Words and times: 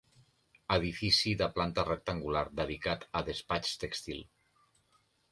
Edifici 0.75 1.33
de 1.41 1.47
planta 1.57 1.83
rectangular 1.89 2.41
dedicat 2.59 3.05
a 3.19 3.23
despatx 3.27 3.75
tèxtil. 3.85 4.23